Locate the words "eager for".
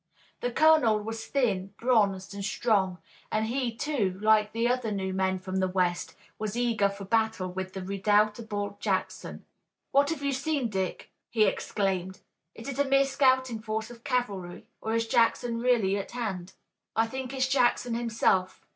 6.57-7.05